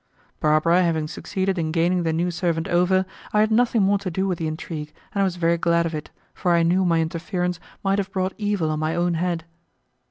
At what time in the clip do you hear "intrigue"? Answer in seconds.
4.47-4.91